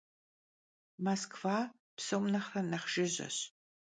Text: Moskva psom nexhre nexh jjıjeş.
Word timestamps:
Moskva 1.05 1.55
psom 1.97 2.25
nexhre 2.33 2.61
nexh 2.71 2.89
jjıjeş. 2.93 3.37